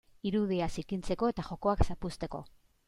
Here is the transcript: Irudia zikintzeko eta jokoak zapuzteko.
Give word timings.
Irudia 0.29 0.69
zikintzeko 0.77 1.31
eta 1.35 1.47
jokoak 1.51 1.87
zapuzteko. 1.91 2.45